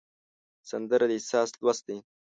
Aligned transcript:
سندره 0.69 1.05
د 1.09 1.11
احساس 1.17 1.49
لوست 1.61 1.83
دی 1.87 1.97